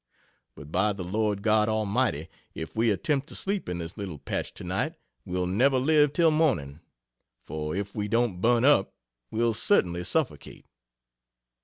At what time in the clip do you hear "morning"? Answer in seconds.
6.31-6.79